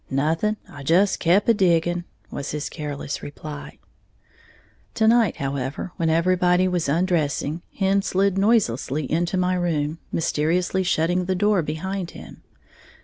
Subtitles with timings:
[0.09, 3.77] "Nothing, I just kep' a digging," was his careless reply.
[4.95, 11.25] To night, however, when everybody was undressing, Hen slid noiselessly into my room, mysteriously shutting
[11.25, 12.41] the door behind him.